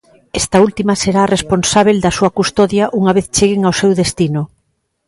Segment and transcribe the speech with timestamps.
[0.41, 4.41] Esta última será a responsábel da súa custodia unha vez cheguen ao seu destino.